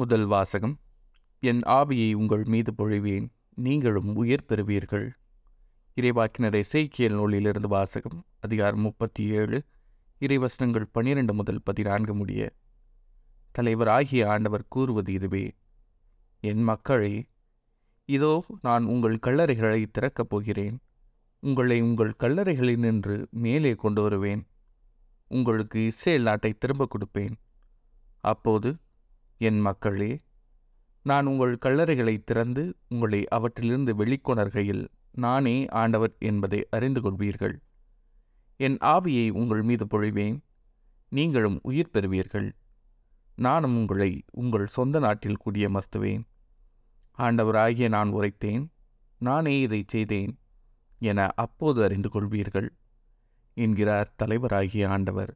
[0.00, 0.74] முதல் வாசகம்
[1.42, 5.06] என் ஆவியை உங்கள் மீது பொழிவேன் நீங்களும் உயிர் பெறுவீர்கள்.
[5.96, 9.58] இறைவாக்கினர் இசைக்கியல் நூலிலிருந்து வாசகம் அதிகாரம் முப்பத்தி ஏழு
[10.20, 12.42] இறைவசனங்கள் பன்னிரண்டு முதல் பதினான்கு முடிய.
[13.54, 15.46] தலைவராகிய ஆண்டவர் கூறுவது இதுவே
[16.42, 17.14] என் மக்களே
[18.08, 18.32] இதோ
[18.62, 20.76] நான் உங்கள் கல்லறைகளை திறக்கப் போகிறேன்.
[21.42, 24.44] உங்களை உங்கள் கல்லறைகளில் நின்று மேலே கொண்டு வருவேன்.
[25.30, 27.34] உங்களுக்கு இஸ்ரேல் நாட்டை திரும்ப கொடுப்பேன்.
[28.24, 28.70] அப்போது
[29.42, 30.12] என் மக்களே
[31.02, 34.82] நான் உங்கள் கல்லறைகளை திறந்து உங்களை அவற்றிலிருந்து வெளிக்கொணர்கையில்
[35.12, 37.54] நானே ஆண்டவர் என்பதை அறிந்து கொள்வீர்கள்.
[38.56, 40.36] என் ஆவியை உங்கள் மீது பொழிவேன்
[41.08, 42.48] நீங்களும் உயிர் பெறுவீர்கள்.
[43.36, 46.24] நானும் உங்களை உங்கள் சொந்த நாட்டில் குடியமர்த்துவேன்.
[47.18, 48.66] ஆண்டவராகிய நான் உரைத்தேன்
[49.20, 50.34] நானே இதை செய்தேன்
[50.98, 52.68] என அப்போது அறிந்து கொள்வீர்கள்
[53.56, 55.32] என்கிறார் தலைவராகிய ஆண்டவர்.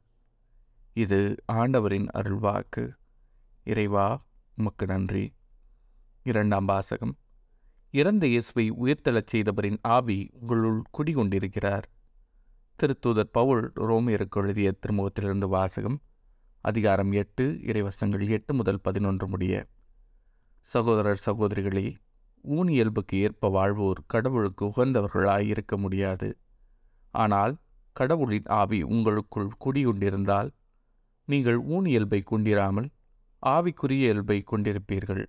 [0.97, 1.21] இது
[1.53, 2.85] ஆண்டவரின் அருள்வாக்கு.
[3.67, 4.07] இறைவா
[4.57, 5.23] உமக்கு நன்றி.
[6.23, 7.15] இரண்டாம் வாசகம்
[7.95, 11.87] இறந்த இயேசுவை உயிர்த்தெழச் செய்தவரின் ஆவி உங்களுள் குடிகொண்டிருக்கிறார்.
[12.79, 15.99] திருத்தூதர் பவுல் ரோமியருக்கு எழுதிய திருமுகத்திலிருந்து வாசகம்
[16.61, 19.55] அதிகாரம் எட்டு இறைவசனங்கள் எட்டு முதல் பதினொன்று முடிய.
[20.61, 21.87] சகோதரர் சகோதரிகளே
[22.45, 26.29] ஊனியல்புக்கு ஏற்ப வாழ்வோர் கடவுளுக்கு உகந்தவர்களாய் இருக்க முடியாது.
[27.15, 27.55] ஆனால்
[27.97, 30.51] கடவுளின் ஆவி உங்களுக்குள் குடியுண்டிருந்தால்
[31.29, 32.89] நீங்கள் ஊனியல்பை கொண்டிராமல்
[33.47, 35.27] ஆவிக்குரிய இயல்பை கொண்டிருப்பீர்கள்.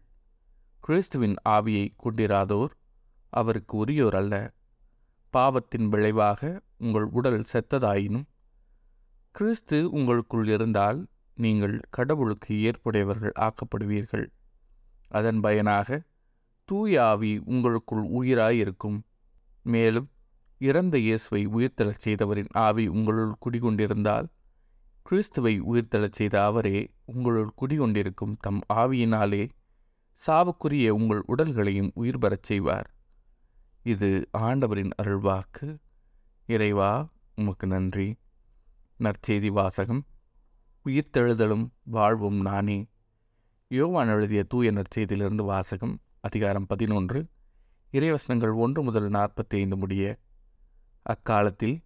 [0.79, 2.73] கிறிஸ்துவின் ஆவியை கொண்டிராதோர்
[3.29, 4.53] அவருக்கு உரியோர் அல்ல.
[5.29, 8.25] பாவத்தின் விளைவாக உங்கள் உடல் செத்ததாயினும்
[9.31, 14.27] கிறிஸ்து உங்களுக்குள் இருந்தால் நீங்கள் கடவுளுக்கு ஏற்புடையவர்கள் ஆக்கப்படுவீர்கள்.
[15.07, 16.01] அதன் பயனாக
[16.63, 18.99] தூய ஆவி உங்களுக்குள் உயிராயிருக்கும்.
[19.61, 20.09] மேலும்
[20.57, 24.25] இறந்த இயேசுவை உயிர்த்தெழச் செய்தவரின் ஆவி உங்களுள் குடிகொண்டிருந்தால்
[25.01, 29.49] கிறிஸ்துவை உயிர்த்தெழச் செய்த அவரே உங்களுள் குடிகொண்டிருக்கும் தம் ஆவியினாலே
[30.27, 32.95] சாவுக்குரிய உங்கள் உடல்களையும் உயிர் பெறச் செய்வார்.
[33.83, 35.77] இது ஆண்டவரின் அருள்வாக்கு.
[36.45, 38.17] இறைவா உமக்கு நன்றி.
[38.99, 40.05] நற்செய்தி வாசகம்.
[40.85, 42.87] உயிர்த்தெழுதலும் வாழ்வும் நானே.
[43.67, 47.27] யோவான் எழுதிய தூய நற்செய்தியிலிருந்து வாசகம் அதிகாரம் பதினொன்று.
[47.91, 50.17] இறைவசனங்கள் ஒன்று முதல் நாற்பத்தி ஐந்து முடிய.
[51.01, 51.83] அக்காலத்தில்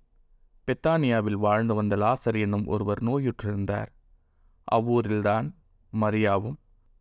[0.68, 3.98] பெத்தானியாவில் வாழ்ந்து வந்த லாசர் என்னும் ஒருவர் நோயுற்றிருந்தார்.
[4.76, 5.48] அவ்வூரில்தான்
[5.94, 6.58] மரியாவும்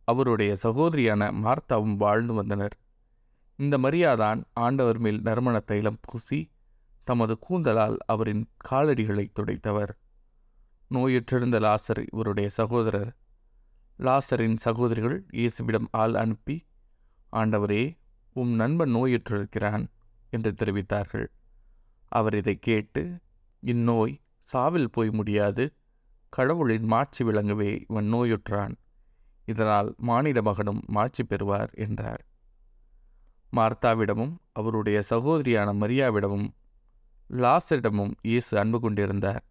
[0.07, 2.75] அவருடைய சகோதரியான மார்த்தாவும் வாழ்ந்து வந்தனர்.
[3.59, 6.39] இந்த மரியாதான் ஆண்டவர் மேல் நறுமண தைலம் பூசி
[7.03, 9.91] தமது கூந்தலால் அவரின் காலடிகளை துடைத்தவர்.
[10.91, 13.11] நோயுற்றிருந்த லாசர் இவருடைய சகோதரர்.
[13.99, 16.57] லாசரின் சகோதரிகள் இயேசுவிடம் ஆள் அனுப்பி
[17.33, 17.83] ஆண்டவரே
[18.35, 19.85] உம் நண்பன் நோயுற்றிருக்கிறான்
[20.29, 21.27] என்று தெரிவித்தார்கள்.
[22.11, 23.03] அவர் இதை கேட்டு
[23.63, 24.15] இந்நோய்
[24.49, 25.63] சாவில் போய் முடியாது
[26.29, 28.75] கடவுளின் மாட்சி விளங்கவே இவன் நோயுற்றான்.
[29.45, 32.23] இதனால் மானிட மகனும் மாட்சி பெறுவார் என்றார்.
[33.53, 36.47] மார்த்தாவிடமும் அவருடைய சகோதரியான மரியாவிடமும்
[37.29, 39.43] லாசரிடமும் இயேசு அன்பு கொண்டிருந்தார்.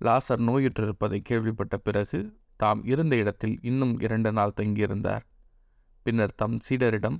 [0.00, 2.20] லாசர் நோயுற்றிருப்பதை கேள்விப்பட்ட பிறகு
[2.56, 5.24] தாம் இருந்த இடத்தில் இன்னும் இரண்டு நாள் தங்கியிருந்தார்.
[6.02, 7.18] பின்னர் தம் சீடரிடம்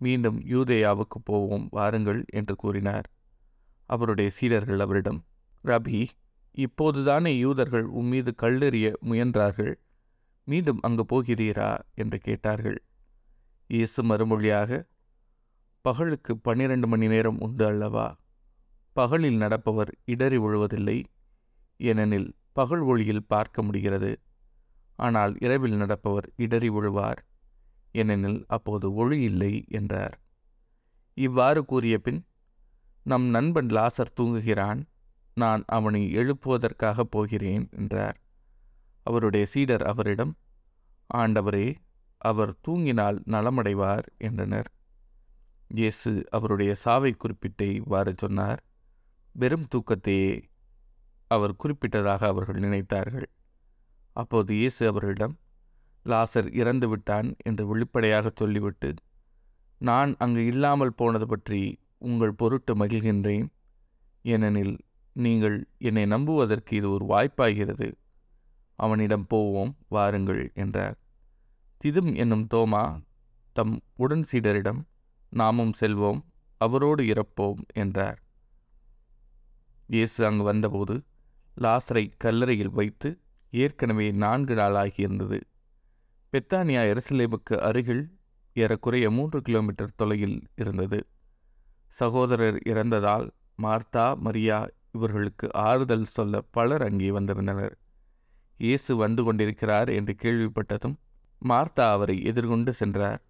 [0.00, 3.06] மீண்டும் யூதேயாவுக்கு போவோம் வாருங்கள் என்று கூறினார்.
[3.90, 5.20] அவருடைய சீடர்கள் அவரிடம்
[5.64, 6.00] ரபி
[6.56, 9.74] இப்போதுதானே யூதர்கள் உம்மீது கல்லெறிய முயன்றார்கள்.
[10.44, 11.78] மீண்டும் அங்கு போகிறீரா?
[11.94, 12.78] என்று கேட்டார்கள்.
[13.66, 14.70] இயேசு மறுமொழியாக
[15.80, 18.06] பகலுக்கு பன்னிரண்டு மணி நேரம் உண்டு அல்லவா?
[18.92, 21.04] பகலில் நடப்பவர் இடறி விழுவதில்லை.
[21.80, 24.20] ஏனெனில் பகல் ஒளியில் பார்க்க முடிகிறது.
[24.98, 27.20] ஆனால் இரவில் நடப்பவர் இடறி விழுவார்.
[27.92, 30.16] ஏனெனில் அப்போது ஒளி இல்லை என்றார்.
[31.14, 32.20] இவ்வாறு கூறிய பின்
[33.02, 34.80] நம் நண்பன் லாசர் தூங்குகிறான்.
[35.36, 38.16] நான் அவனை எழுப்புவதற்காக போகிறேன் என்றார்.
[39.06, 40.32] அவருடைய சீடர் அவரிடம்
[41.10, 41.66] ஆண்டவரே
[42.20, 44.68] அவர் தூங்கினால் நலமடைவார் என்றனர்.
[45.70, 48.60] இயேசு அவருடைய சாவை குறிப்பிட்டு இவ்வாறு சொன்னார்.
[49.34, 50.32] வெறும் தூக்கத்தையே
[51.30, 53.28] அவர் குறிப்பிட்டதாக அவர்கள் நினைத்தார்கள்.
[54.16, 55.34] அப்போது இயேசு அவர்களிடம்
[56.06, 58.90] லாசர் இறந்து விட்டான் என்று வெளிப்படையாக சொல்லிவிட்டு
[59.80, 61.62] நான் அங்கு இல்லாமல் போனது பற்றி
[61.98, 63.48] உங்கள் பொருட்டு மகிழ்கின்றேன்.
[64.24, 64.76] ஏனெனில்
[65.16, 67.88] நீங்கள் என்னை நம்புவதற்கு இது ஒரு வாய்ப்பாகிறது.
[68.78, 70.96] அவனிடம் போவோம் வாருங்கள் என்றார்.
[71.80, 72.84] திதும் என்னும் தோமா
[73.52, 74.80] தம் உடன் சீடரிடம்
[75.32, 76.20] நாமும் செல்வோம்
[76.60, 78.18] அவரோடு இறப்போம் என்றார்.
[79.86, 80.94] இயேசு அங்கு வந்தபோது
[81.56, 83.10] லாசரை கல்லறையில் வைத்து
[83.52, 85.38] ஏற்கனவே நான்கு நாளாகியிருந்தது.
[86.32, 88.04] பெத்தானியா எருசலேமுக்கு அருகில்
[88.56, 90.98] ஏறக்குறைய மூன்று கிலோமீட்டர் தொலையில் இருந்தது.
[91.96, 93.26] சகோதரர் இறந்ததால்
[93.62, 94.58] மார்த்தா மரியா
[94.96, 97.74] இவர்களுக்கு ஆறுதல் சொல்ல பலர் அங்கே வந்திருந்தனர்.
[98.60, 100.96] இயேசு வந்து கொண்டிருக்கிறார் என்று கேள்விப்பட்டதும்
[101.42, 103.20] மார்த்தா அவரை எதிர்கொண்டு சென்றார்.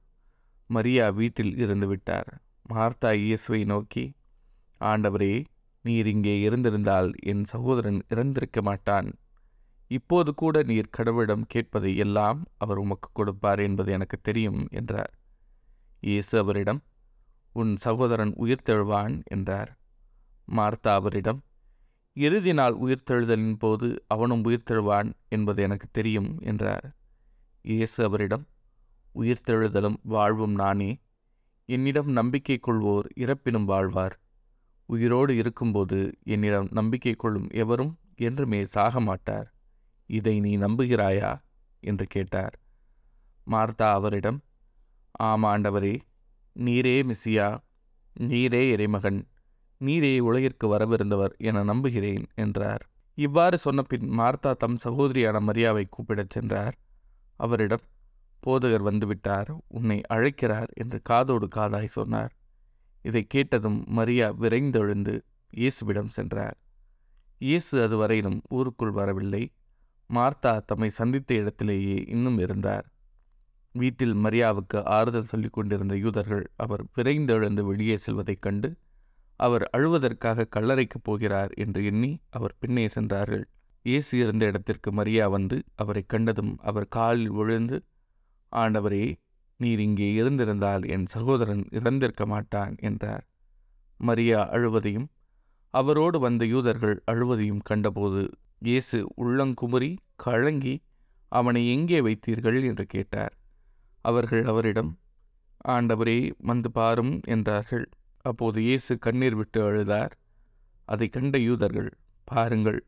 [0.70, 2.30] மரியா வீட்டில் இருந்து விட்டார்.
[2.72, 4.04] மார்த்தா இயேசுவை நோக்கி
[4.80, 5.34] ஆண்டவரே
[5.84, 9.08] நீர் இங்கே இருந்திருந்தால் என் சகோதரன் இறந்திருக்க மாட்டான்.
[9.90, 15.12] இப்போது கூட நீர் கடவுளிடம் கேட்பதை எல்லாம் அவர் உமக்கு கொடுப்பார் என்பது எனக்கு தெரியும் என்றார்.
[16.02, 16.80] இயேசு அவரிடம்
[17.54, 19.70] உன் சகோதரன் உயிர்த்தெழுவான் என்றார்.
[20.48, 21.40] மார்த்தா அவரிடம்
[22.16, 26.96] இறுதி நாள் உயிர்த்தெழுதலின் போது அவனும் உயிர்த்தெழுவான் என்பது எனக்கு தெரியும் என்றார்.
[27.62, 28.46] இயேசு அவரிடம்
[29.14, 30.98] உயிர்த்தெழுதலும் வாழ்வும் நானே.
[31.68, 34.16] என்னிடம் நம்பிக்கை கொள்வோர் இறப்பினும் வாழ்வார்.
[34.86, 39.54] உயிரோடு இருக்கும்போது என்னிடம் நம்பிக்கை கொள்ளும் எவரும் என்றுமே சாக மாட்டார்.
[40.06, 41.42] இதை நீ நம்புகிறாயா?
[41.80, 42.54] என்று கேட்டார்.
[43.50, 44.38] மார்த்தா அவரிடம்
[45.22, 45.94] ஆமாண்டவரே
[46.56, 47.58] நீரே மிசியா
[48.20, 49.20] நீரே இறைமகன்.
[49.80, 52.82] நீரே உலகிற்கு வரவிருந்தவர் என நம்புகிறேன் என்றார்.
[53.14, 56.74] இவ்வாறு சொன்னபின் மார்த்தா தம் சகோதரியான மரியாவை கூப்பிடச் சென்றார்.
[57.36, 57.84] அவரிடம்
[58.42, 62.32] போதகர் வந்துவிட்டார் உன்னை அழைக்கிறார் என்று காதோடு காதாய் சொன்னார்.
[63.02, 65.14] இதை கேட்டதும் மரியா விரைந்தெழுந்து
[65.52, 66.56] இயேசுவிடம் சென்றார்.
[67.38, 69.52] இயேசு அதுவரையிலும் ஊருக்குள் வரவில்லை.
[70.10, 72.86] மார்த்தா தம்மை சந்தித்த இடத்திலேயே இன்னும் இருந்தார்.
[73.72, 78.68] வீட்டில் மரியாவுக்கு ஆறுதல் சொல்லிக் கொண்டிருந்த யூதர்கள் அவர் விரைந்தெழுந்து வெளியே செல்வதைக் கண்டு
[79.36, 83.44] அவர் அழுவதற்காக கல்லறைக்குப் போகிறார் என்று எண்ணி அவர் பின்னே சென்றார்கள்.
[83.84, 87.76] இயேசு இருந்த இடத்திற்கு மரியா வந்து அவரை கண்டதும் அவர் காலில் விழுந்து
[88.52, 89.04] ஆண்டவரே
[89.60, 93.24] நீர் இங்கே இருந்திருந்தால் என் சகோதரன் இறந்திருக்க மாட்டான் என்றார்.
[94.00, 95.06] மரியா அழுவதையும்
[95.74, 98.22] அவரோடு வந்த யூதர்கள் அழுவதையும் கண்டபோது
[98.62, 100.74] இயேசு உள்ளங்குமுறி கழங்கி
[101.32, 102.58] அவனை எங்கே வைத்தீர்கள்?
[102.62, 103.34] என்று கேட்டார்.
[104.04, 104.90] அவர்கள் அவரிடம்
[105.68, 107.86] ஆண்டவரே வந்து பாரும் என்றார்கள்.
[108.28, 110.14] அப்போது இயேசு கண்ணீர் விட்டு அழுதார்.
[110.88, 111.90] அதை கண்ட யூதர்கள்
[112.28, 112.80] பாருங்கள்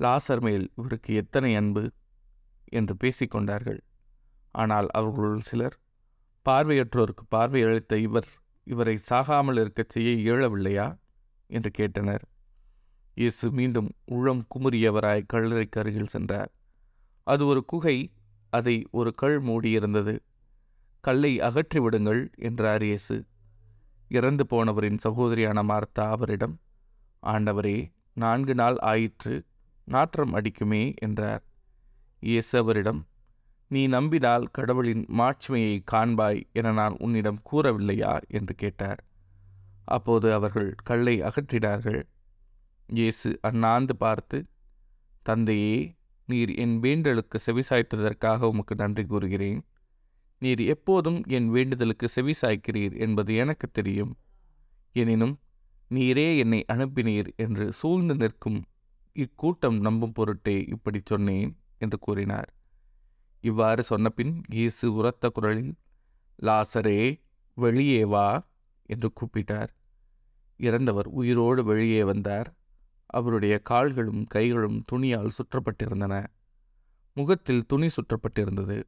[0.00, 1.84] லாசர் மேல் இவருக்கு எத்தனை அன்பு?
[2.68, 3.80] என்று பேசிக்கொண்டார்கள்
[4.54, 5.76] ஆனால் அவர்களுள் சிலர்
[6.46, 8.28] பார்வையற்றோருக்கு பார்வை அளித்த இவர்
[8.66, 10.86] இவரை சாகாமல் இருக்கச் செய்ய இயலவில்லையா?
[11.50, 12.24] என்று கேட்டனர்.
[13.16, 16.50] இயேசு மீண்டும் உளம் குமுறியவராய் கல்லறைக்கு அருகில் சென்றார்.
[17.26, 17.96] அது ஒரு குகை
[18.52, 20.14] அதை ஒரு கல் மூடியிருந்தது.
[21.04, 23.16] கல்லை அகற்றி விடுங்கள் என்றார் இயேசு.
[24.14, 26.54] இறந்து போனவரின் சகோதரியான மார்த்தா அவரிடம்
[27.22, 27.78] ஆண்டவரே
[28.14, 29.34] நான்கு நாள் ஆயிற்று
[29.88, 31.42] நாற்றம் அடிக்குமே என்றார்.
[32.22, 33.00] இயேசு அவரிடம்
[33.70, 38.12] நீ நம்பினால் கடவுளின் மாட்சிமையை காண்பாய் என நான் உன்னிடம் கூறவில்லையா?
[38.28, 39.00] என்று கேட்டார்.
[39.88, 42.02] அப்போது அவர்கள் கல்லை அகற்றினார்கள்.
[42.88, 44.38] இயேசு அண்ணாந்து பார்த்து
[45.26, 45.76] தந்தையே
[46.28, 49.60] நீர் என் வேண்டலுக்கு செவிசாய்த்ததற்காக உமக்கு நன்றி கூறுகிறேன்.
[50.44, 54.12] நீர் எப்போதும் என் வேண்டுதலுக்கு செவிசாய்க்கிறீர் என்பது எனக்கு தெரியும்.
[54.94, 55.36] எனினும்
[55.90, 58.60] நீரே என்னை அனுப்பினீர் என்று சூழ்ந்து நிற்கும்
[59.16, 62.50] இக்கூட்டம் நம்பும் பொருட்டே இப்படி சொன்னேன் என்று கூறினார்.
[63.44, 65.72] இவ்வாறு சொன்னபின் இயேசு உரத்த குரலில்
[66.42, 66.98] லாசரே
[67.56, 68.28] வெளியே வா
[68.88, 69.70] என்று கூப்பிட்டார்.
[70.60, 72.48] இறந்தவர் உயிரோடு வெளியே வந்தார்.
[73.10, 76.14] அவருடைய கால்களும் கைகளும் துணியால் சுற்றப்பட்டிருந்தன.
[77.16, 78.78] முகத்தில் துணி சுற்றப்பட்டிருந்தது.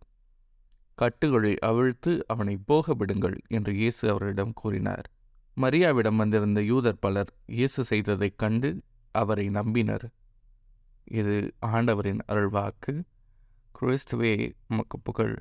[0.97, 5.11] கட்டுகளை அவிழ்த்து அவனை போக விடுங்கள் என்று இயேசு அவரிடம் கூறினார்.
[5.57, 8.83] மரியாவிடம் வந்திருந்த யூதர் பலர் இயேசு செய்ததைக் கண்டு
[9.13, 10.07] அவரை நம்பினர்.
[11.05, 12.95] இது ஆண்டவரின் அருள்வாக்கு.
[13.81, 15.37] கிறிஸ்துவே உமக்கு புகழ்.